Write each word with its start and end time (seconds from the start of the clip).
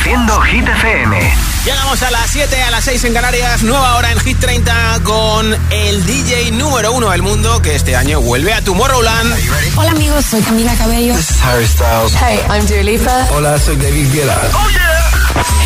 Reproduciendo 0.00 0.40
Hit 0.40 0.66
FM. 0.66 1.34
Llegamos 1.66 2.02
a 2.02 2.10
las 2.10 2.30
7, 2.30 2.62
a 2.62 2.70
las 2.70 2.84
6 2.84 3.04
en 3.04 3.12
Canarias, 3.12 3.62
nueva 3.62 3.96
hora 3.96 4.10
en 4.10 4.18
Hit 4.20 4.38
30 4.38 5.00
con 5.04 5.54
el 5.70 6.06
DJ 6.06 6.52
número 6.52 6.92
uno 6.92 7.10
del 7.10 7.20
mundo 7.20 7.60
que 7.60 7.74
este 7.74 7.94
año 7.96 8.18
vuelve 8.20 8.54
a 8.54 8.62
Tomorrowland. 8.62 9.34
Hola 9.76 9.90
amigos, 9.90 10.24
soy 10.24 10.40
Camila 10.40 10.74
Cabello. 10.76 11.14
This 11.14 11.30
is 11.30 11.42
Harry 11.42 11.66
Styles. 11.66 12.14
Hey, 12.14 12.40
I'm 12.48 12.66
Dua 12.66 12.82
Lipa. 12.82 13.26
Hola, 13.32 13.58
soy 13.58 13.76
David 13.76 14.10
Guetta. 14.10 14.40
¡Oh, 14.54 14.70
yeah! 14.70 15.10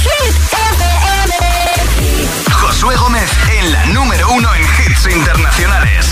Hit 0.02 0.34
FM. 0.52 1.34
Josué 2.50 2.96
Gómez 2.96 3.30
en 3.60 3.72
la 3.72 3.86
número 3.86 4.32
uno 4.32 4.48
en 4.52 4.62
hits 4.62 5.06
internacionales. 5.14 6.06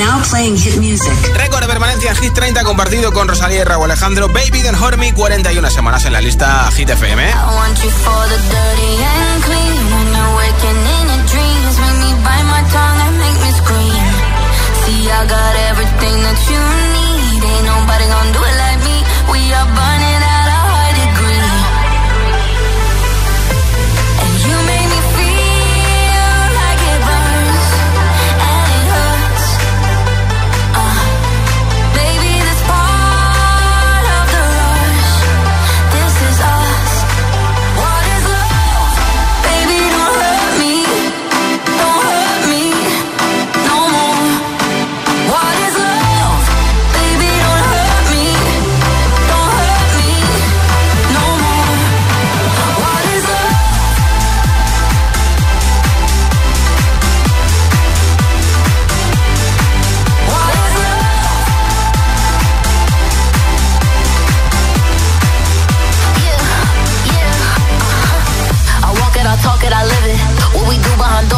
Now 0.00 0.22
playing 0.30 0.56
hit 0.56 0.78
music. 0.78 1.12
Récord 1.34 1.60
de 1.60 1.66
permanencia 1.68 2.10
en 2.10 2.16
Hit 2.16 2.32
30 2.32 2.64
compartido 2.64 3.12
con 3.12 3.28
Rosalía 3.28 3.60
y 3.60 3.64
Raúl 3.64 3.84
Alejandro. 3.84 4.28
Baby 4.28 4.62
Then 4.62 4.74
Hurt 4.74 4.96
Me, 4.96 5.12
41 5.12 5.70
semanas 5.70 6.06
en 6.06 6.14
la 6.14 6.22
lista 6.22 6.70
Hit 6.72 6.88
FM. 6.88 7.22
I 7.22 7.34
want 7.54 7.78
you 7.84 7.90
for 7.90 8.28
the 8.30 8.38
dirty 8.48 8.96
and 9.04 9.44
clean. 9.44 9.80
When 9.92 10.06
you're 10.16 10.36
waking 10.36 10.80
in 10.96 11.06
your 11.06 11.22
dreams, 11.28 11.78
make 11.84 11.98
me 12.00 12.14
bite 12.24 12.46
my 12.48 12.62
tongue 12.72 13.00
and 13.04 13.18
make 13.18 13.40
me 13.44 13.52
scream. 13.60 14.06
See, 14.86 15.10
I 15.10 15.26
got 15.26 15.56
everything 15.68 16.22
that 16.22 16.38
you 16.48 16.58
need. 16.58 16.79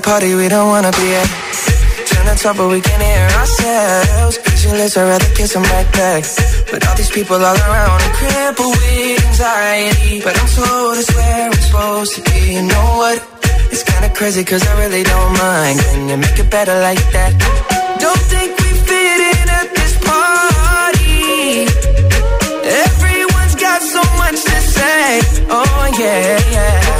a 0.00 0.10
party 0.10 0.34
we 0.34 0.48
don't 0.48 0.68
wanna 0.68 0.92
be 0.92 1.08
at. 1.20 1.28
Trying 2.08 2.28
to 2.30 2.42
talk 2.42 2.56
but 2.56 2.68
we 2.68 2.80
can't 2.80 3.02
hear 3.02 3.28
ourselves. 3.40 4.38
Pictureless, 4.38 4.96
I'd 4.96 5.08
rather 5.12 5.30
kiss 5.34 5.52
them 5.54 5.64
right 5.74 5.90
back. 5.92 6.22
But 6.70 6.86
all 6.86 6.96
these 6.96 7.10
people 7.10 7.36
all 7.36 7.60
around 7.66 7.98
are 8.06 8.14
crippled 8.20 8.76
with 8.76 9.26
anxiety. 9.28 10.20
But 10.24 10.34
I'm 10.40 10.48
told 10.56 10.98
it's 11.00 11.12
where 11.16 11.46
I'm 11.46 11.52
supposed 11.52 12.12
to 12.16 12.20
be. 12.30 12.40
You 12.56 12.62
know 12.72 12.88
what? 13.00 13.18
It's 13.72 13.84
kinda 13.90 14.10
crazy 14.18 14.44
cause 14.44 14.62
I 14.70 14.72
really 14.82 15.02
don't 15.02 15.32
mind. 15.38 15.76
Can 15.80 16.08
you 16.08 16.16
make 16.16 16.38
it 16.38 16.50
better 16.50 16.76
like 16.88 17.04
that? 17.16 17.32
Don't 18.04 18.24
think 18.32 18.50
we 18.62 18.70
fit 18.88 19.20
in 19.32 19.46
at 19.60 19.68
this 19.78 19.94
party. 20.10 21.16
Everyone's 22.86 23.56
got 23.66 23.80
so 23.94 24.02
much 24.22 24.38
to 24.50 24.58
say. 24.76 25.20
Oh 25.58 25.82
yeah, 25.98 26.38
yeah. 26.56 26.99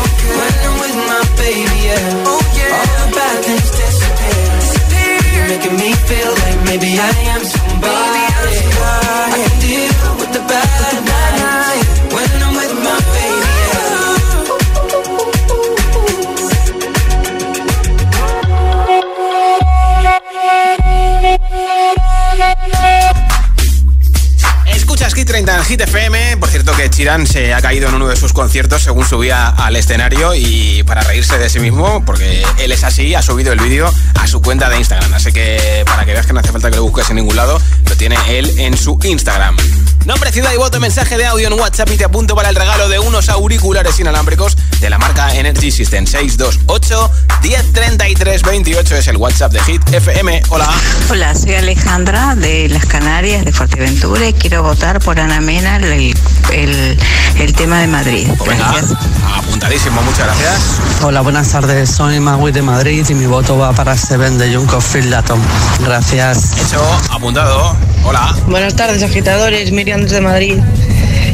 Hit 25.71 25.77
30 25.77 25.83
en 25.83 25.89
Hit 25.89 26.11
FM. 26.11 26.37
Por 26.37 26.49
cierto 26.49 26.75
que 26.75 26.89
Chiran 26.89 27.25
se 27.25 27.53
ha 27.53 27.61
caído 27.61 27.87
en 27.87 27.95
uno 27.95 28.07
de 28.07 28.17
sus 28.17 28.33
conciertos 28.33 28.81
según 28.81 29.05
subía 29.05 29.47
al 29.47 29.77
escenario 29.77 30.35
y 30.35 30.83
para 30.83 31.01
reírse 31.01 31.37
de 31.37 31.49
sí 31.49 31.59
mismo, 31.59 32.03
porque 32.05 32.43
él 32.59 32.73
es 32.73 32.83
así, 32.83 33.15
ha 33.15 33.21
subido 33.21 33.53
el 33.53 33.59
vídeo 33.59 33.89
a 34.19 34.27
su 34.27 34.41
cuenta 34.41 34.69
de 34.69 34.77
Instagram. 34.77 35.13
Así 35.13 35.31
que 35.31 35.83
para 35.85 36.03
que 36.05 36.11
veas 36.11 36.25
que 36.25 36.33
no 36.33 36.41
hace 36.41 36.51
falta 36.51 36.69
que 36.69 36.75
lo 36.75 36.83
busques 36.83 37.09
en 37.09 37.15
ningún 37.17 37.37
lado, 37.37 37.61
lo 37.87 37.95
tiene 37.95 38.17
él 38.27 38.59
en 38.59 38.77
su 38.77 38.99
Instagram. 39.03 39.55
Nombre, 40.05 40.31
ciudad 40.31 40.51
y 40.51 40.57
voto, 40.57 40.79
mensaje 40.79 41.17
de 41.17 41.25
audio 41.25 41.47
en 41.47 41.53
WhatsApp 41.53 41.89
y 41.91 41.97
te 41.97 42.03
apunto 42.03 42.35
para 42.35 42.49
el 42.49 42.55
regalo 42.55 42.89
de 42.89 42.99
unos 42.99 43.29
auriculares 43.29 43.99
inalámbricos 43.99 44.57
de 44.81 44.89
la 44.89 44.97
marca 44.97 45.33
Energy 45.35 45.69
System 45.69 46.07
628 46.07 47.11
1033 47.43 48.41
28 48.41 48.95
es 48.95 49.07
el 49.07 49.17
WhatsApp 49.17 49.53
de 49.53 49.59
Hit 49.61 49.81
FM. 49.93 50.41
Hola. 50.49 50.67
Hola, 51.09 51.35
soy 51.35 51.53
Alejandra 51.53 52.35
de 52.35 52.67
las 52.67 52.85
Canarias, 52.87 53.45
de 53.45 53.51
Fuerteventura, 53.51 54.27
y 54.27 54.33
quiero 54.33 54.63
votar 54.63 54.99
por 54.99 55.19
Ana 55.19 55.39
Mena 55.39 55.77
el, 55.77 56.15
el, 56.51 56.99
el 57.37 57.53
tema 57.53 57.79
de 57.79 57.87
Madrid. 57.87 58.27
Pues 58.39 58.49
venga, 58.49 58.73
apuntadísimo, 59.37 60.01
muchas 60.01 60.25
gracias. 60.25 60.79
Hola, 61.03 61.21
buenas 61.21 61.49
tardes. 61.49 61.91
Soy 61.91 62.19
Magui 62.19 62.51
de 62.51 62.63
Madrid 62.63 63.05
y 63.07 63.13
mi 63.13 63.27
voto 63.27 63.57
va 63.57 63.73
para 63.73 63.95
Seven 63.95 64.39
de 64.39 64.55
Junco 64.55 64.79
Latom. 65.05 65.39
Gracias. 65.83 66.53
Hecho, 66.57 66.83
apuntado. 67.11 67.75
Hola. 68.03 68.35
Buenas 68.47 68.75
tardes, 68.75 69.03
agitadores. 69.03 69.71
Miriam 69.71 70.01
desde 70.01 70.21
Madrid. 70.21 70.57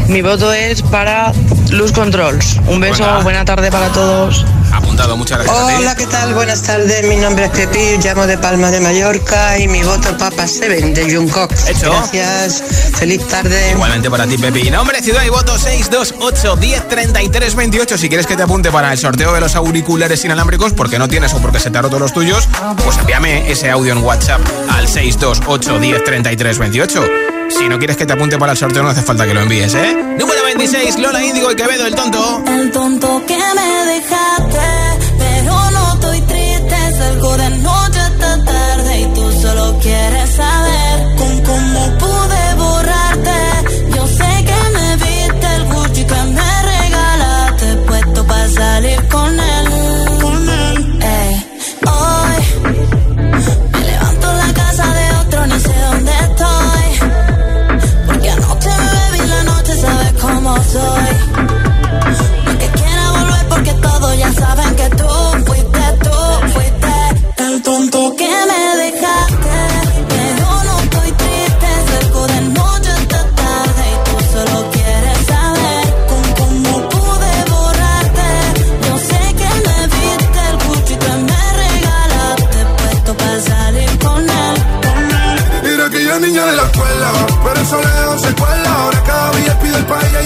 Mi 0.07 0.21
voto 0.21 0.53
es 0.53 0.81
para 0.83 1.33
Luz 1.71 1.91
Controls. 1.91 2.59
Un 2.67 2.79
beso, 2.79 3.03
Venga. 3.03 3.19
buena 3.23 3.43
tarde 3.45 3.69
para 3.69 3.89
todos. 3.89 4.45
Apuntado, 4.71 5.17
muchas 5.17 5.39
gracias 5.39 5.57
a 5.57 5.67
ti. 5.67 5.73
Hola, 5.79 5.95
¿qué 5.95 6.07
tal? 6.07 6.33
Buenas 6.33 6.61
tardes. 6.63 7.05
Mi 7.07 7.17
nombre 7.17 7.45
es 7.45 7.51
Pepi, 7.51 7.97
llamo 8.01 8.25
de 8.25 8.37
Palma 8.37 8.71
de 8.71 8.79
Mallorca 8.79 9.59
y 9.59 9.67
mi 9.67 9.83
voto 9.83 10.17
Papa 10.17 10.47
Seven 10.47 10.93
de 10.93 11.13
Jungkook. 11.13 11.51
Hecho. 11.67 11.91
Gracias. 11.91 12.63
Feliz 12.95 13.27
tarde. 13.27 13.71
Igualmente 13.71 14.09
para 14.09 14.25
ti, 14.25 14.37
Pepi. 14.37 14.69
Nombre, 14.69 15.01
ciudad 15.01 15.23
y 15.25 15.29
voto 15.29 15.57
628 15.57 16.55
1033 16.55 17.55
28. 17.55 17.97
Si 17.97 18.07
quieres 18.07 18.27
que 18.27 18.37
te 18.37 18.43
apunte 18.43 18.71
para 18.71 18.91
el 18.93 18.97
sorteo 18.97 19.33
de 19.33 19.41
los 19.41 19.55
auriculares 19.55 20.23
inalámbricos, 20.23 20.73
porque 20.73 20.99
no 20.99 21.07
tienes 21.09 21.33
o 21.33 21.41
porque 21.41 21.59
se 21.59 21.69
te 21.69 21.77
ha 21.77 21.81
roto 21.81 21.99
los 21.99 22.13
tuyos, 22.13 22.47
pues 22.83 22.97
envíame 22.97 23.51
ese 23.51 23.69
audio 23.69 23.91
en 23.91 23.99
WhatsApp 24.03 24.41
al 24.69 24.87
628 24.87 25.79
1033 25.79 26.59
28. 26.59 27.26
Si 27.49 27.69
no 27.69 27.77
quieres 27.77 27.97
que 27.97 28.05
te 28.05 28.13
apunte 28.13 28.37
para 28.37 28.51
el 28.53 28.57
sorteo, 28.57 28.83
no 28.83 28.89
hace 28.89 29.01
falta 29.01 29.25
que 29.25 29.33
lo 29.33 29.41
envíes, 29.41 29.73
¿eh? 29.73 29.93
Número 30.17 30.43
26, 30.43 30.99
Lola 30.99 31.23
Índigo 31.23 31.51
y 31.51 31.55
Quevedo, 31.55 31.85
el 31.85 31.95
tonto. 31.95 32.43
El 32.47 32.71
tonto 32.71 33.23
que 33.25 33.37
me 33.37 33.91
dejaste, 33.93 34.59
pero 35.17 35.71
no 35.71 35.93
estoy 35.93 36.21
triste. 36.21 36.75
Salgo 36.97 37.37
de 37.37 37.49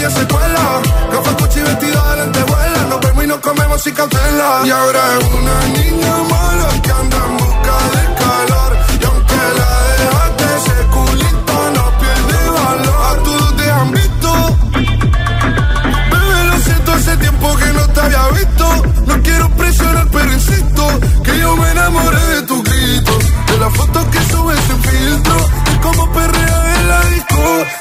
ella 0.01 0.10
se 0.10 0.27
cuela. 0.27 0.81
Café, 1.12 1.36
coche 1.38 1.60
y 1.60 1.63
vestido 1.63 2.10
de 2.10 2.15
lentejuela. 2.17 2.86
Nos 2.89 3.00
vemos 3.01 3.24
y 3.24 3.27
nos 3.27 3.39
comemos 3.39 3.81
sin 3.81 3.93
cautela. 3.93 4.62
Y 4.65 4.70
ahora 4.72 5.01
es 5.20 5.25
una 5.25 5.67
niña 5.77 6.13
mala 6.29 6.70
que 6.81 6.91
anda 6.91 7.17
en 7.17 7.38
busca 7.38 7.75
de 7.93 8.03
calor. 8.22 8.72
Y 9.00 9.05
aunque 9.05 9.41
la 9.60 9.72
dejaste, 10.01 10.46
ese 10.58 10.77
culito 10.96 11.55
no 11.75 11.86
pierde 12.01 12.50
valor. 12.50 13.20
A 13.20 13.24
todos 13.24 13.55
te 13.58 13.72
han 13.72 13.91
visto. 13.91 14.58
Bebé, 16.12 16.46
lo 16.46 16.58
siento, 16.60 16.93
hace 16.93 17.17
tiempo 17.17 17.55
que 17.58 17.74
no 17.74 17.88
te 17.93 18.01
había 18.01 18.27
visto. 18.29 18.84
No 19.05 19.22
quiero 19.22 19.50
presionar, 19.55 20.08
pero 20.12 20.34
insisto 20.34 21.00
que 21.24 21.38
yo 21.38 21.55
me 21.58 21.72
enamoré 21.72 22.25
de 22.36 22.41
tu 22.43 22.63
grito. 22.63 23.20
De 23.48 23.58
la 23.58 23.70
foto 23.70 24.10
que 24.10 24.20
subes 24.31 24.60
sin 24.65 24.81
filtro. 24.81 25.36
De 25.65 25.79
cómo 25.81 26.12
perrea 26.12 26.79
en 26.79 26.88
la 26.88 27.01
disco. 27.01 27.80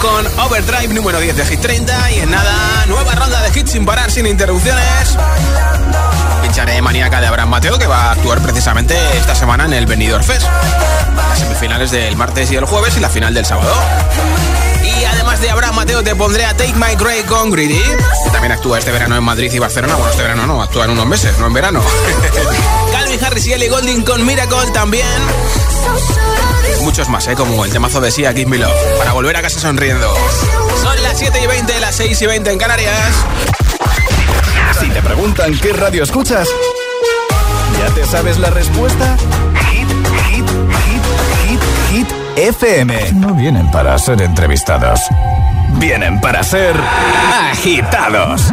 con 0.00 0.26
Overdrive 0.40 0.94
número 0.94 1.20
10 1.20 1.36
de 1.36 1.46
Hit 1.46 1.60
30 1.60 2.12
y 2.12 2.20
en 2.20 2.30
nada, 2.30 2.84
nueva 2.86 3.14
ronda 3.14 3.42
de 3.42 3.58
hits 3.58 3.72
sin 3.72 3.84
parar, 3.84 4.10
sin 4.10 4.26
interrupciones. 4.26 5.16
Pincharé 6.42 6.80
Maníaca 6.82 7.20
de 7.20 7.26
Abraham 7.26 7.50
Mateo 7.50 7.78
que 7.78 7.86
va 7.86 8.04
a 8.04 8.12
actuar 8.12 8.40
precisamente 8.40 8.96
esta 9.16 9.34
semana 9.34 9.64
en 9.64 9.72
el 9.72 9.86
Benidorm 9.86 10.22
Fest. 10.22 10.46
Las 11.16 11.38
semifinales 11.38 11.90
del 11.90 12.16
martes 12.16 12.50
y 12.50 12.56
el 12.56 12.64
jueves 12.64 12.96
y 12.96 13.00
la 13.00 13.08
final 13.08 13.34
del 13.34 13.44
sábado. 13.44 13.72
Y 14.84 15.04
además 15.04 15.40
de 15.40 15.50
Abraham 15.50 15.74
Mateo 15.74 16.02
te 16.02 16.14
pondré 16.14 16.44
a 16.44 16.56
Take 16.56 16.74
My 16.74 16.94
Grey 16.96 17.22
con 17.24 17.50
Greedy, 17.50 17.82
que 18.24 18.30
también 18.30 18.52
actúa 18.52 18.78
este 18.78 18.92
verano 18.92 19.16
en 19.16 19.24
Madrid 19.24 19.52
y 19.52 19.58
Barcelona. 19.58 19.94
Bueno, 19.94 20.10
este 20.10 20.22
verano 20.22 20.46
no, 20.46 20.62
actúa 20.62 20.84
en 20.84 20.90
unos 20.90 21.06
meses, 21.06 21.38
no 21.38 21.46
en 21.46 21.52
verano. 21.54 21.82
Calvin 22.92 23.24
Harris 23.24 23.46
y 23.46 23.52
Ellie 23.52 23.68
Golding 23.68 24.02
con 24.02 24.24
Miracle 24.24 24.70
también. 24.72 25.06
Muchos 26.82 27.08
más, 27.08 27.26
¿eh? 27.28 27.34
como 27.34 27.64
el 27.64 27.72
temazo 27.72 28.00
de 28.00 28.10
Sia, 28.10 28.32
Give 28.32 28.46
Me 28.46 28.58
Love, 28.58 28.72
para 28.98 29.12
volver 29.12 29.36
a 29.36 29.42
casa 29.42 29.60
sonriendo. 29.60 30.12
Son 30.82 31.02
las 31.02 31.18
7 31.18 31.40
y 31.42 31.46
20, 31.46 31.80
las 31.80 31.94
6 31.96 32.22
y 32.22 32.26
20 32.26 32.52
en 32.52 32.58
Canarias. 32.58 33.14
Si 34.80 34.88
te 34.88 35.02
preguntan 35.02 35.58
qué 35.58 35.72
radio 35.72 36.04
escuchas, 36.04 36.48
¿ya 37.78 37.94
te 37.94 38.06
sabes 38.06 38.38
la 38.38 38.50
respuesta? 38.50 39.16
Hit, 39.70 39.88
hit, 40.28 40.48
hit, 40.84 41.02
hit, 41.48 41.60
hit, 41.90 42.08
FM. 42.36 43.12
No 43.12 43.34
vienen 43.34 43.70
para 43.70 43.98
ser 43.98 44.22
entrevistados, 44.22 45.00
vienen 45.78 46.20
para 46.20 46.42
ser 46.42 46.76
agitados. 47.50 48.52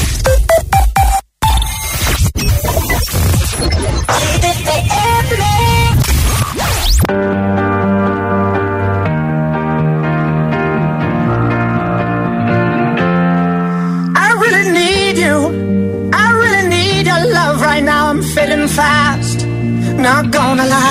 alive. 20.63 20.90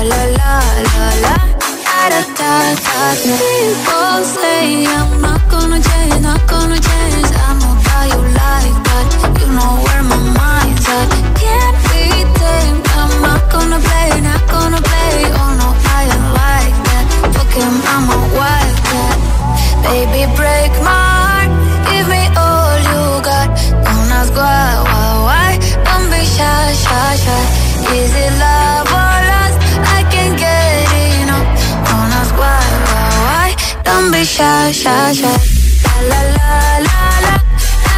la 0.10 0.22
la 0.26 0.54
la 0.86 1.08
la 1.24 1.36
da 1.56 2.22
da 2.38 2.52
da 2.86 2.96
People 3.24 4.22
say 4.38 4.86
I'm 4.86 5.22
not 5.22 5.42
gonna 5.50 5.80
change, 5.82 6.22
not 6.22 6.42
gonna 6.48 6.80
change. 6.90 7.30
I 7.34 7.54
know 7.62 7.74
that 7.86 8.06
you 8.12 8.22
like 8.42 8.78
that. 8.88 9.06
You 9.40 9.48
know 9.58 9.74
where 9.86 10.04
my 10.12 10.20
mind's 10.38 10.86
at. 10.98 11.10
Can't 11.42 11.78
be 11.90 12.04
tamed. 12.40 12.86
I'm 13.00 13.12
not 13.22 13.42
gonna 13.52 13.80
play, 13.88 14.10
not 14.22 14.44
gonna 14.54 14.82
play. 14.90 15.16
Oh 15.42 15.52
no, 15.62 15.70
I 15.98 16.00
ain't 16.14 16.28
like 16.42 16.78
that. 16.88 17.06
Fuck 17.34 17.54
him, 17.58 17.76
I'm 17.94 18.06
a 18.16 18.20
wildcat. 18.38 19.18
Baby, 19.84 20.22
break 20.36 20.72
my 20.84 21.05
why, 24.36 24.70
why. 25.28 25.52
Don't 25.86 26.06
be 26.12 26.22
shy, 26.36 26.74
shy, 26.84 27.16
shy. 27.24 27.42
Is 27.96 28.14
it 28.24 28.34
love 28.44 28.92
or 29.02 29.18
lust? 29.32 29.58
I 29.98 30.00
can't 30.12 30.36
get 30.38 30.92
enough. 31.22 31.48
Don't 31.88 32.12
ask 32.20 32.34
why, 32.42 32.62
why, 32.88 33.08
why. 33.26 33.50
Shy, 34.26 34.72
shy, 34.72 35.14
shy. 35.14 35.38
La 36.10 36.20
la 36.36 36.52
la 36.88 37.02
la 37.16 37.42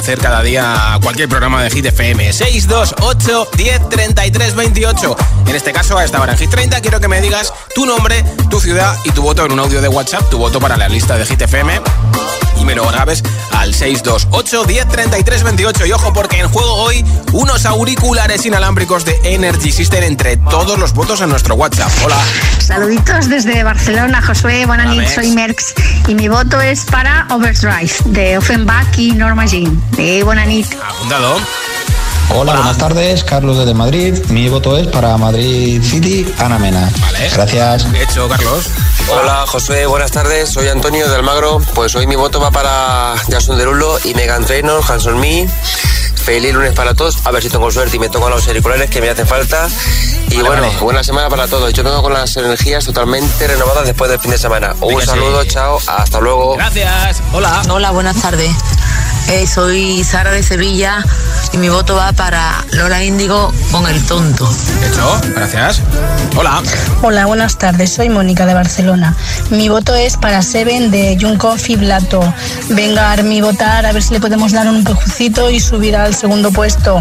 hacer 0.00 0.18
cada 0.18 0.42
día 0.42 0.98
cualquier 1.02 1.28
programa 1.28 1.62
de 1.62 1.70
Hit 1.70 1.84
FM. 1.84 2.32
628 2.32 3.48
10 3.54 3.88
33 3.90 4.54
28. 4.54 5.16
En 5.46 5.54
este 5.54 5.72
caso, 5.72 5.98
a 5.98 6.04
esta 6.04 6.20
hora 6.20 6.32
en 6.32 6.38
Hit 6.38 6.50
30, 6.50 6.80
quiero 6.80 7.00
que 7.00 7.08
me 7.08 7.20
digas 7.20 7.52
tu 7.74 7.84
nombre, 7.84 8.24
tu 8.48 8.60
ciudad 8.60 8.96
y 9.04 9.10
tu 9.10 9.22
voto 9.22 9.44
en 9.44 9.52
un 9.52 9.60
audio 9.60 9.82
de 9.82 9.88
WhatsApp, 9.88 10.28
tu 10.30 10.38
voto 10.38 10.58
para 10.58 10.78
la 10.78 10.88
lista 10.88 11.18
de 11.18 11.26
Hit 11.26 11.42
FM. 11.42 11.82
Y 12.56 12.64
me 12.64 12.72
primero 12.72 12.90
grabes 12.90 13.22
al 13.52 13.74
628 13.74 14.64
10 14.64 15.44
28. 15.44 15.86
Y 15.86 15.92
ojo, 15.92 16.12
porque 16.14 16.40
en 16.40 16.48
juego 16.48 16.72
hoy 16.74 17.04
unos 17.32 17.66
auriculares 17.66 18.46
inalámbricos 18.46 19.04
de 19.04 19.18
Energy 19.24 19.72
System 19.72 20.02
entre 20.04 20.38
todos 20.38 20.78
los 20.78 20.94
votos 20.94 21.20
en 21.20 21.28
nuestro 21.28 21.56
WhatsApp. 21.56 21.90
Hola. 22.04 22.16
Saluditos 22.58 23.28
desde 23.28 23.62
Barcelona, 23.64 24.22
Josué. 24.22 24.64
Buenas 24.64 24.86
noches, 24.86 25.14
soy 25.14 25.30
Merx. 25.30 25.74
Y 26.10 26.14
mi 26.16 26.26
voto 26.26 26.60
es 26.60 26.86
para 26.86 27.24
Overdrive 27.30 27.92
de 28.06 28.36
Offenbach 28.36 28.98
y 28.98 29.12
Norma 29.12 29.46
Jean. 29.46 29.80
De 29.92 30.24
Bonanit. 30.24 30.66
Apuntado. 30.82 31.36
Hola, 32.30 32.56
buenas 32.56 32.78
tardes, 32.78 33.22
Carlos 33.22 33.58
desde 33.58 33.74
Madrid. 33.74 34.18
Mi 34.28 34.48
voto 34.48 34.76
es 34.76 34.88
para 34.88 35.16
Madrid 35.18 35.80
City, 35.80 36.26
Ana 36.38 36.58
Mena. 36.58 36.90
Vale. 37.00 37.30
Gracias. 37.32 37.92
De 37.92 38.02
hecho, 38.02 38.28
Carlos. 38.28 38.70
Hola, 39.08 39.44
Josué, 39.46 39.86
buenas 39.86 40.10
tardes. 40.10 40.48
Soy 40.48 40.66
Antonio 40.66 41.08
de 41.08 41.14
Almagro. 41.14 41.60
Pues 41.76 41.94
hoy 41.94 42.08
mi 42.08 42.16
voto 42.16 42.40
va 42.40 42.50
para 42.50 43.14
Jason 43.30 43.56
Derulo 43.56 43.96
y 44.02 44.12
Megan 44.14 44.44
Trainor, 44.44 44.82
Hanson 44.88 45.20
Me. 45.20 45.48
Feliz 46.16 46.52
lunes 46.52 46.72
para 46.72 46.94
todos. 46.94 47.18
A 47.24 47.30
ver 47.30 47.40
si 47.40 47.50
tengo 47.50 47.70
suerte 47.70 47.98
y 47.98 48.00
me 48.00 48.08
tocan 48.08 48.30
los 48.30 48.48
auriculares 48.48 48.90
que 48.90 49.00
me 49.00 49.10
hacen 49.10 49.28
falta. 49.28 49.68
Y 50.30 50.36
Vale, 50.36 50.48
bueno, 50.48 50.62
vale. 50.62 50.78
buena 50.80 51.02
semana 51.04 51.28
para 51.28 51.48
todos. 51.48 51.72
Yo 51.72 51.82
tengo 51.82 52.02
con 52.02 52.12
las 52.12 52.36
energías 52.36 52.84
totalmente 52.84 53.46
renovadas 53.48 53.84
después 53.84 54.10
del 54.10 54.20
fin 54.20 54.30
de 54.30 54.38
semana. 54.38 54.74
Un 54.80 54.88
Venga, 54.88 55.00
sí. 55.02 55.06
saludo, 55.08 55.44
chao, 55.44 55.78
hasta 55.86 56.20
luego. 56.20 56.54
Gracias. 56.56 57.20
Hola. 57.32 57.62
Hola, 57.68 57.90
buenas 57.90 58.20
tardes. 58.22 58.52
Eh, 59.30 59.46
soy 59.46 60.02
Sara 60.02 60.32
de 60.32 60.42
Sevilla 60.42 61.04
y 61.52 61.58
mi 61.58 61.68
voto 61.68 61.94
va 61.94 62.12
para 62.12 62.64
Lola 62.72 63.04
Índigo 63.04 63.52
con 63.70 63.88
el 63.88 64.02
tonto. 64.04 64.52
Hecho, 64.84 65.20
gracias. 65.36 65.80
Hola. 66.36 66.60
Hola, 67.02 67.26
buenas 67.26 67.56
tardes. 67.56 67.90
Soy 67.90 68.08
Mónica 68.08 68.44
de 68.44 68.54
Barcelona. 68.54 69.16
Mi 69.50 69.68
voto 69.68 69.94
es 69.94 70.16
para 70.16 70.42
Seven 70.42 70.90
de 70.90 71.16
Junkoff 71.20 71.70
y 71.70 71.76
Blato. 71.76 72.20
Venga, 72.70 73.16
mi 73.22 73.40
votar, 73.40 73.86
a 73.86 73.92
ver 73.92 74.02
si 74.02 74.14
le 74.14 74.20
podemos 74.20 74.50
dar 74.50 74.66
un 74.66 74.76
empujoncito 74.76 75.48
y 75.48 75.60
subir 75.60 75.94
al 75.94 76.12
segundo 76.14 76.50
puesto. 76.50 76.98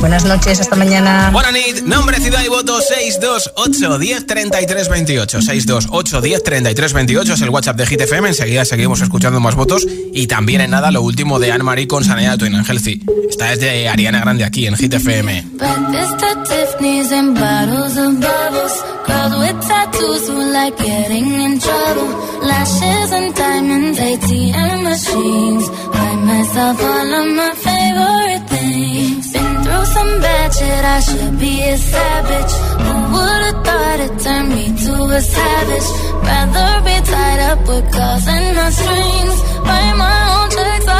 Buenas 0.00 0.24
noches, 0.24 0.60
hasta 0.60 0.76
mañana. 0.76 1.30
Buenas 1.30 1.52
noches, 1.52 1.82
nombre, 1.82 2.18
ciudad 2.20 2.42
y 2.42 2.48
voto 2.48 2.80
628 2.80 3.98
10 3.98 4.26
33 4.26 4.88
28. 4.88 5.42
628 5.42 6.20
10 6.20 6.42
33 6.42 6.92
28 6.92 7.34
es 7.34 7.40
el 7.42 7.50
WhatsApp 7.50 7.76
de 7.76 7.86
Hit 7.86 8.00
FM. 8.00 8.28
Enseguida 8.28 8.64
seguimos 8.64 9.02
escuchando 9.02 9.40
más 9.40 9.54
votos. 9.54 9.86
Y 10.12 10.26
también 10.26 10.62
en 10.62 10.70
nada 10.70 10.90
lo 10.90 11.02
último 11.02 11.38
de 11.38 11.52
Anne-Marie 11.70 11.86
con 11.86 12.02
Sanea 12.02 12.36
Twin 12.36 12.52
and 12.56 12.66
Healthy. 12.68 13.00
Esta 13.28 13.52
es 13.52 13.60
de 13.60 13.88
Ariana 13.88 14.18
Grande 14.18 14.42
aquí 14.42 14.66
en 14.66 14.76
Hit 14.76 14.92
FM. 14.92 15.44
Some 29.90 30.20
bad 30.20 30.52
shit, 30.54 30.84
I 30.84 31.00
should 31.00 31.38
be 31.40 31.62
a 31.62 31.76
savage. 31.76 32.52
Who 32.84 32.94
would've 33.12 33.64
thought 33.64 34.00
it 34.06 34.18
turned 34.22 34.48
me 34.50 34.66
to 34.84 34.94
a 35.18 35.20
savage? 35.20 35.88
Rather 36.22 36.80
be 36.84 36.96
tied 37.10 37.40
up 37.50 37.58
with 37.66 37.90
calls 37.90 38.28
and 38.28 38.56
my 38.56 38.70
strings. 38.70 39.36
My 39.64 39.82
own 40.30 40.49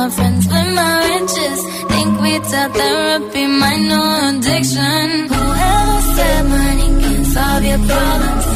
my 0.00 0.08
friends 0.08 0.46
with 0.46 0.70
my 0.80 0.92
riches. 1.10 1.60
Think 1.92 2.20
we 2.22 2.32
tell 2.50 2.70
therapy 2.78 3.44
my 3.62 3.74
new 3.88 4.08
addiction. 4.28 5.06
Whoever 5.32 6.00
said 6.14 6.42
money 6.54 6.88
can 7.02 7.24
solve 7.34 7.64
your 7.70 7.80
problems 7.88 8.49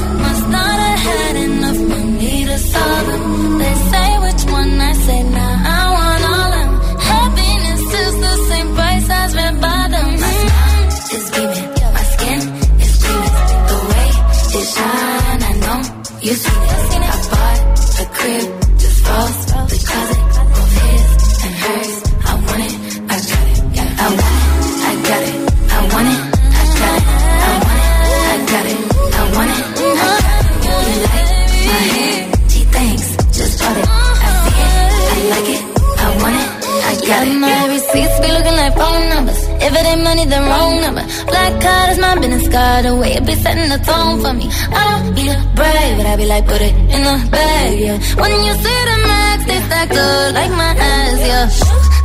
tone 43.85 44.16
for 44.20 44.32
me. 44.32 44.46
I 44.72 44.80
don't 44.88 45.14
be 45.14 45.24
a 45.28 45.37
brave, 45.54 45.94
but 45.98 46.06
I 46.06 46.14
be 46.16 46.26
like, 46.26 46.44
put 46.46 46.60
it 46.60 46.74
in 46.74 47.00
the 47.04 47.16
bag, 47.30 47.78
yeah. 47.78 47.98
When 48.20 48.30
you 48.44 48.54
see 48.64 48.80
the 48.90 48.96
max, 49.08 49.38
they 49.44 49.60
up 49.60 50.32
like 50.35 50.52
my 50.52 50.72
ass, 50.72 51.20
yeah. 51.20 51.46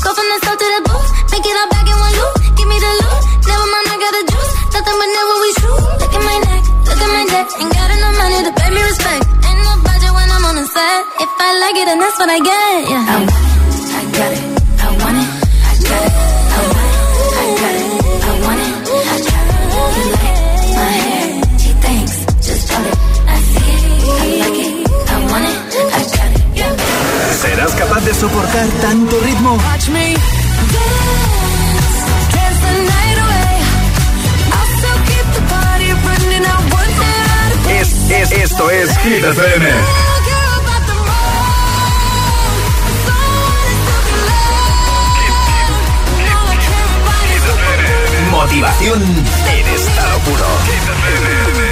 Go 0.03 0.09
from 0.15 0.27
the 0.31 0.37
south 0.43 0.59
to 0.59 0.67
the 0.75 0.81
booth, 0.87 1.09
make 1.31 1.45
it 1.47 1.55
all 1.59 1.69
back 1.71 1.87
in 1.87 1.97
one 1.97 2.13
loop. 2.19 2.35
Give 2.57 2.67
me 2.67 2.77
the 2.79 2.91
loot, 3.01 3.21
never 3.47 3.67
mind, 3.73 3.87
I 3.89 3.95
got 4.03 4.13
the 4.17 4.23
juice. 4.31 4.53
Nothing 4.75 4.97
but 4.99 5.09
never 5.15 5.35
we 5.43 5.49
shoot. 5.59 5.81
Look 5.99 6.13
at 6.19 6.23
my 6.29 6.37
neck, 6.47 6.63
look 6.87 7.01
at 7.03 7.11
my 7.15 7.23
neck. 7.33 7.47
Ain't 7.59 7.71
got 7.73 7.89
enough 7.95 8.15
money 8.19 8.39
to 8.47 8.51
pay 8.59 8.69
me 8.75 8.81
respect. 8.83 9.23
Ain't 9.47 9.59
no 9.63 9.73
budget 9.83 10.11
when 10.15 10.27
I'm 10.35 10.45
on 10.49 10.55
the 10.59 10.65
set. 10.67 11.01
If 11.23 11.31
I 11.39 11.49
like 11.63 11.77
it, 11.81 11.85
then 11.89 11.99
that's 11.99 12.17
what 12.19 12.29
I 12.29 12.39
get, 12.39 12.77
yeah. 12.91 13.03
I 13.11 13.17
I 13.99 14.03
got 14.15 14.31
it, 14.35 14.48
capaz 27.99 28.05
de 28.05 28.13
soportar 28.13 28.67
tanto 28.81 29.19
ritmo? 29.21 29.57
Watch 29.57 29.89
me 29.89 30.13
dance, 30.13 31.25
dance 32.33 32.59
the 32.59 32.73
night 32.83 33.17
away. 33.25 33.53
I'll 34.51 34.69
still 34.77 34.99
keep 35.09 35.25
the 35.33 35.41
party 35.49 35.91
running. 36.05 36.43
I 36.43 36.55
want 36.71 36.93
that. 37.01 37.51
Es, 37.81 37.89
es, 38.09 38.31
esto 38.31 38.69
es 38.69 38.97
Hit 38.99 39.23
FM. 39.23 39.71
Motivación 48.31 49.01
en 49.01 49.67
estado 49.75 50.19
puro. 50.19 51.68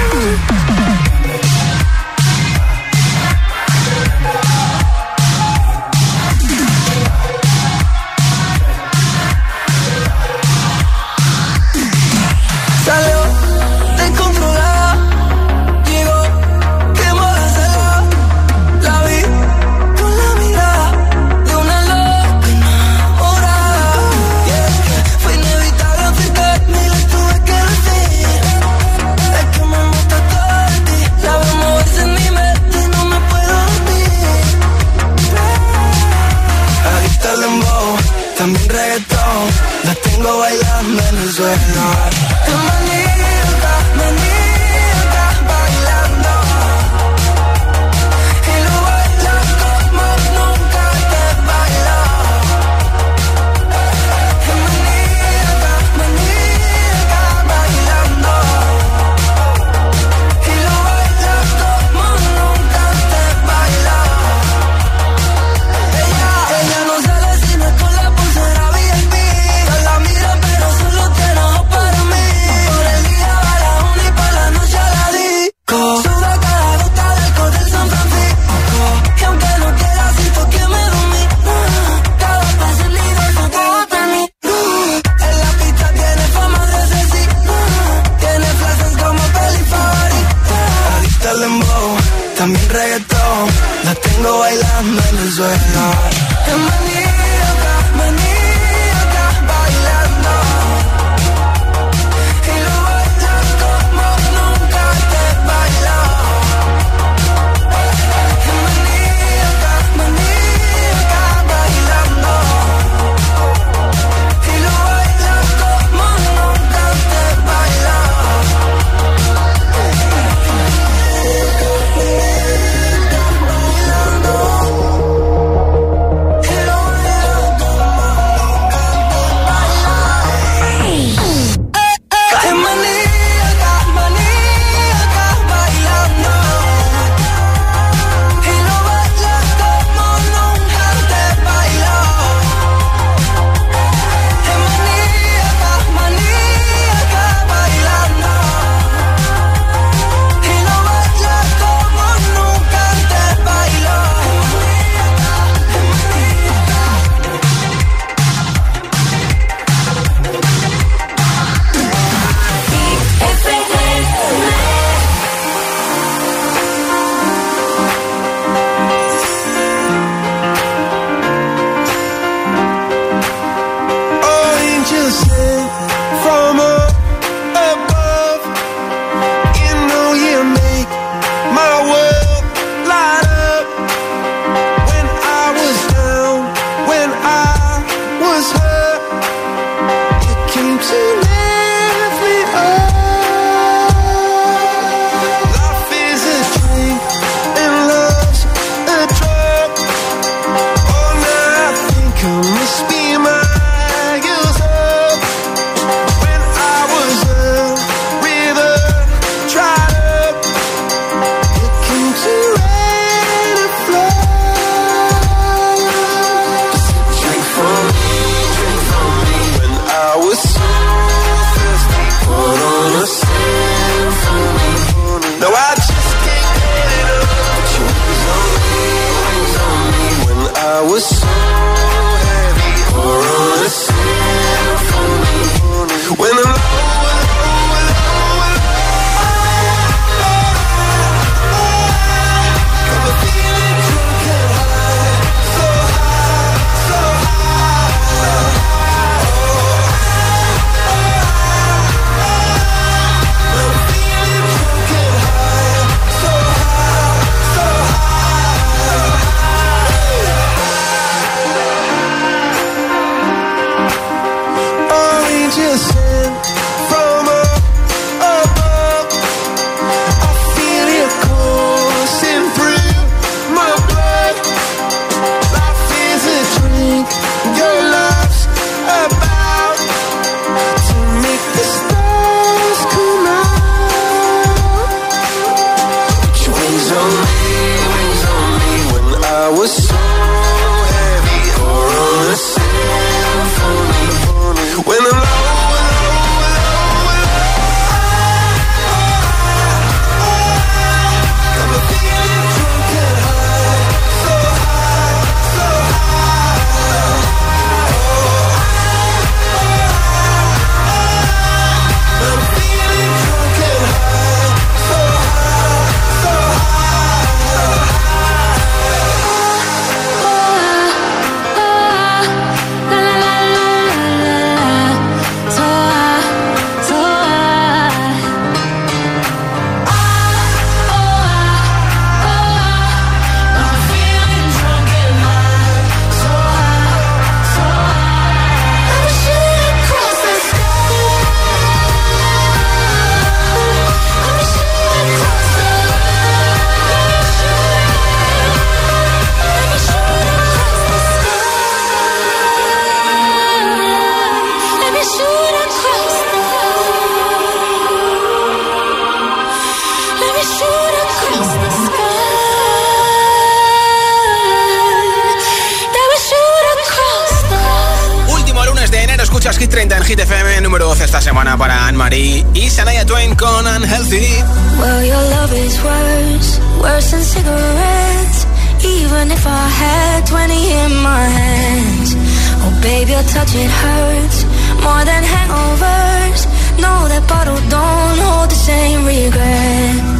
Hit 369.68 369.74
30 369.74 369.96
en 369.98 370.04
Hit 370.04 370.18
FM, 370.20 370.60
número 370.62 370.86
12 370.86 371.04
esta 371.04 371.20
semana 371.20 371.58
para 371.58 371.86
Anne-Marie 371.86 372.46
y 372.54 372.70
Sanaya 372.70 373.04
Twain 373.04 373.34
con 373.34 373.66
Unhealthy. 373.66 374.42
Well, 374.78 375.04
your 375.04 375.22
love 375.30 375.52
is 375.52 375.78
worse, 375.82 376.60
worse 376.80 377.10
than 377.10 377.22
cigarettes. 377.22 378.46
Even 378.82 379.30
if 379.30 379.46
I 379.46 379.68
had 379.68 380.26
20 380.26 380.54
in 380.54 380.96
my 381.02 381.28
hands. 381.28 382.16
Oh, 382.62 382.80
baby, 382.82 383.12
your 383.12 383.22
touch 383.24 383.54
it 383.54 383.70
hurts 383.70 384.44
more 384.82 385.04
than 385.04 385.22
hangovers. 385.22 386.46
No, 386.80 387.06
that 387.08 387.26
bottle 387.28 387.60
don't 387.68 388.18
hold 388.24 388.50
the 388.50 388.54
same 388.54 389.04
regret. 389.04 390.17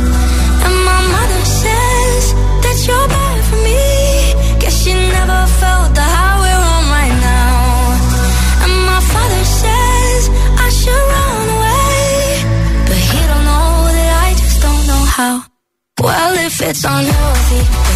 If 16.61 16.71
it's 16.71 16.85
unhealthy, 16.85 17.88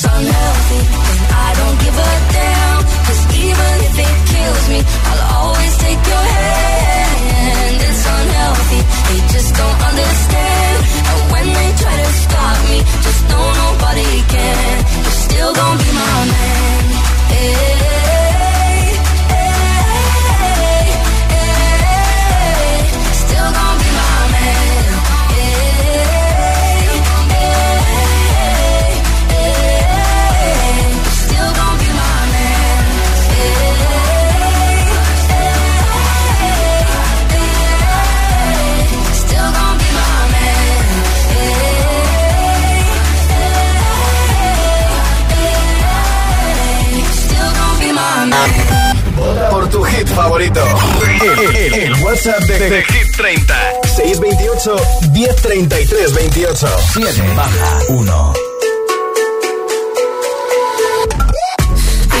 It's 0.00 0.37
tu 49.78 49.84
hit 49.84 50.08
favorito. 50.08 50.60
El, 51.22 51.56
el- 51.56 51.74
el 51.74 51.94
WhatsApp 52.04 52.40
de, 52.44 52.58
de 52.58 52.82
Hit 52.84 53.16
30. 53.16 53.54
628 53.96 54.76
1033 55.12 56.14
28. 56.14 56.66
7 56.92 57.22
baja 57.36 57.78
1. 57.88 58.32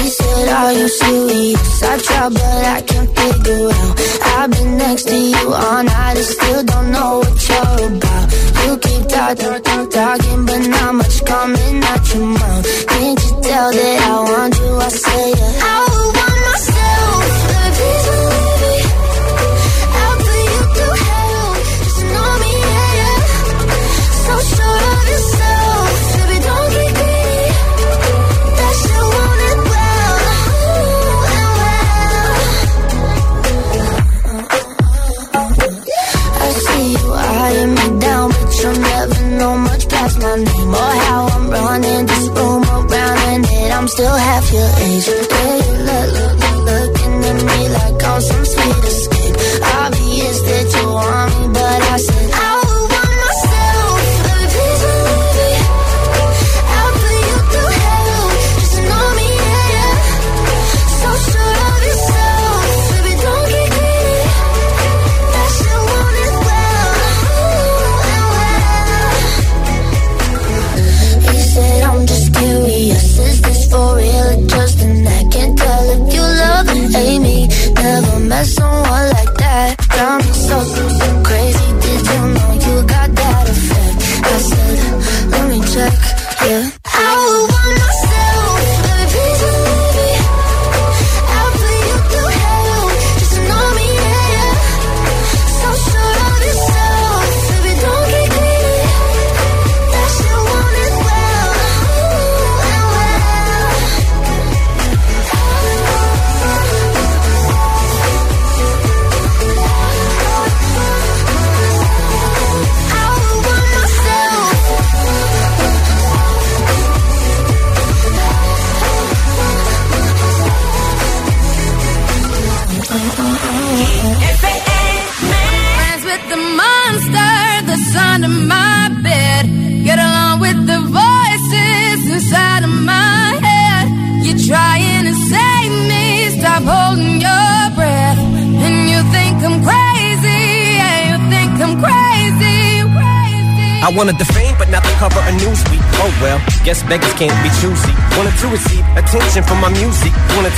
He 0.02 0.08
said, 0.08 0.48
Are 0.48 0.72
you 0.72 0.88
serious? 0.88 1.82
I 1.82 1.98
try, 1.98 2.28
but 2.28 2.64
I 2.76 2.82
can't 2.86 3.10
figure 3.18 3.70
out. 3.72 3.94
I've 4.38 4.50
been 4.50 4.78
next 4.78 5.04
to 5.08 5.16
you 5.16 5.52
all 5.52 5.82
night 5.82 6.16
and 6.16 6.26
still 6.34 6.62
don't 6.64 6.90
know 6.92 7.18
what 7.18 7.48
you're 7.48 7.86
about. 7.96 8.26
You 8.64 8.78
keep 8.78 9.08
talking, 9.08 10.46
but 10.46 10.62
not 10.68 10.94
much 10.94 11.24
coming 11.24 11.82
out 11.82 12.14
your 12.14 12.26
mouth. 12.26 12.86
Can't 12.86 13.20
you 13.24 13.40
tell 13.42 13.70
that 13.72 13.98
I 14.10 14.16
want 14.30 14.54
you? 14.58 14.76
I 14.76 14.88
say, 14.88 15.30
yeah. 15.30 15.70
I 15.72 15.76
would 15.90 16.16
want 16.18 16.38
myself. 16.46 16.67
Still 43.98 44.14
half 44.14 44.52
your 44.52 44.68
age. 44.78 45.27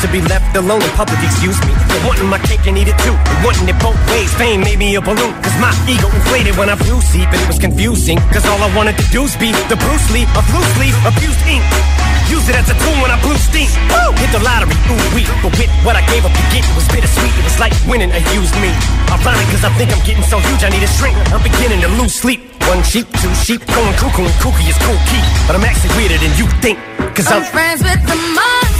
To 0.01 0.09
be 0.09 0.20
left 0.32 0.57
alone 0.57 0.80
in 0.80 0.92
public, 0.96 1.20
excuse 1.20 1.61
me. 1.68 1.72
Wanting 2.09 2.28
my 2.32 2.40
cake 2.48 2.64
and 2.64 2.76
eat 2.80 2.88
it 2.88 2.96
too. 3.05 3.12
And 3.12 3.38
wanting 3.44 3.68
it 3.68 3.76
both 3.84 4.01
ways. 4.09 4.32
Fame 4.40 4.64
made 4.64 4.80
me 4.80 4.96
a 4.96 5.01
balloon. 5.01 5.32
Cause 5.44 5.57
my 5.61 5.68
ego 5.84 6.09
inflated 6.09 6.57
when 6.57 6.72
I 6.72 6.76
flew 6.76 7.01
see, 7.05 7.24
but 7.28 7.36
it 7.36 7.46
was 7.46 7.61
confusing. 7.61 8.16
Cause 8.32 8.48
all 8.48 8.61
I 8.64 8.72
wanted 8.72 8.96
to 8.96 9.05
do 9.12 9.28
was 9.28 9.36
be 9.36 9.53
the 9.68 9.76
Bruce 9.76 10.09
Lee 10.09 10.24
of 10.32 10.44
loose 10.57 10.72
leaf, 10.80 10.96
abused 11.05 11.44
ink. 11.44 11.61
Use 12.32 12.48
it 12.48 12.57
as 12.57 12.70
a 12.72 12.76
tool 12.80 12.96
when 13.05 13.12
I 13.12 13.20
blew 13.20 13.36
steam. 13.36 13.68
Woo! 13.92 14.14
Hit 14.16 14.32
the 14.32 14.40
lottery, 14.40 14.78
ooh 14.88 15.05
wee. 15.12 15.28
But 15.44 15.53
with 15.59 15.72
what 15.84 16.01
I 16.01 16.03
gave 16.09 16.24
up 16.24 16.32
to 16.32 16.44
get, 16.48 16.64
it 16.64 16.74
was 16.78 16.88
bittersweet. 16.88 17.34
It 17.36 17.44
was 17.44 17.59
like 17.61 17.74
winning 17.84 18.09
a 18.09 18.20
used 18.32 18.57
me. 18.62 18.72
Ironic, 19.12 19.44
cause 19.53 19.66
I 19.68 19.70
think 19.76 19.92
I'm 19.92 20.01
getting 20.09 20.24
so 20.24 20.40
huge, 20.40 20.64
I 20.64 20.72
need 20.72 20.80
a 20.80 20.90
shrink. 20.96 21.18
I'm 21.28 21.44
beginning 21.44 21.84
to 21.84 21.90
lose 22.01 22.16
sleep. 22.16 22.40
One 22.72 22.80
sheep, 22.88 23.05
two 23.20 23.34
sheep, 23.44 23.61
going 23.68 23.96
cuckoo 24.01 24.24
and 24.24 24.36
kooky 24.40 24.64
is 24.64 24.78
cool 24.80 25.01
key. 25.12 25.24
But 25.44 25.61
I'm 25.61 25.66
actually 25.66 25.92
weirder 25.98 26.16
than 26.22 26.32
you 26.40 26.46
think. 26.64 26.78
Cause 27.12 27.28
I'm, 27.28 27.42
I'm 27.42 27.51
friends 27.53 27.82
with 27.84 28.01
the 28.09 28.16
monster 28.32 28.79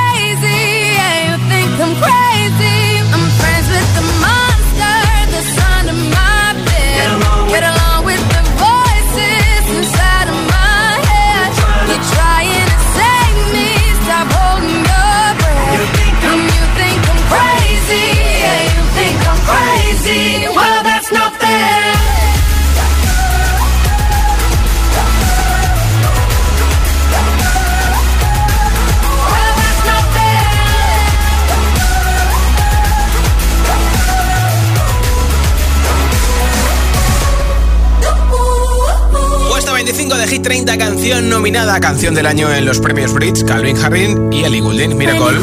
nominada 41.41 41.73
a 41.73 41.79
Canción 41.79 42.13
del 42.13 42.27
Año 42.27 42.53
en 42.53 42.65
los 42.65 42.79
premios 42.79 43.15
Brits, 43.15 43.43
Calvin 43.43 43.75
Harris 43.75 44.15
y 44.29 44.43
Ellie 44.43 44.59
Goulding. 44.59 44.95
Miracle. 44.95 45.39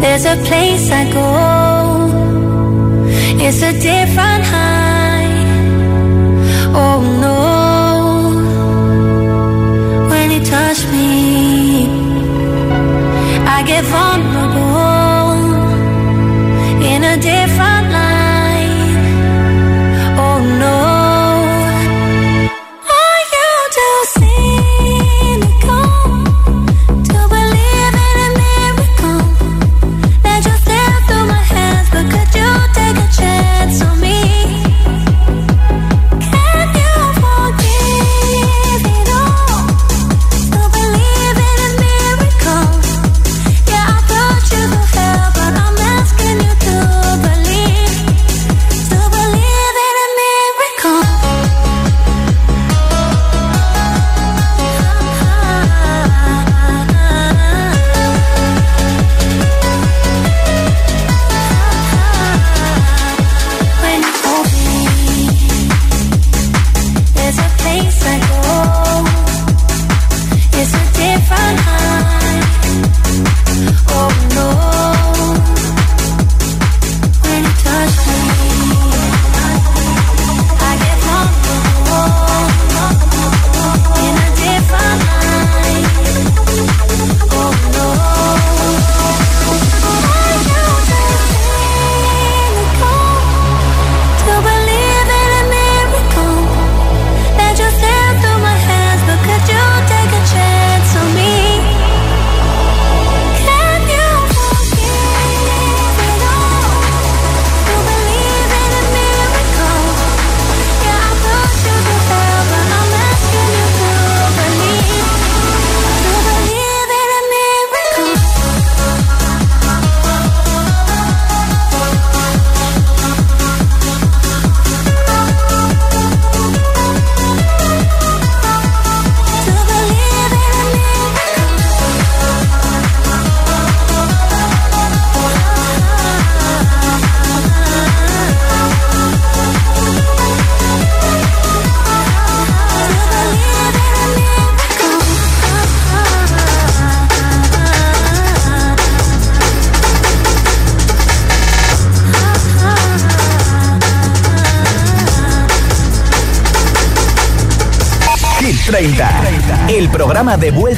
There's 0.00 0.24
a 0.24 0.36
place 0.36 0.90
I 0.90 1.12
go. 1.12 2.08
It's 3.46 3.62
a 3.62 3.72
different 3.74 4.33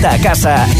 vuelta 0.06 0.18
casa 0.18 0.75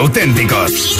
auténticos. 0.00 0.99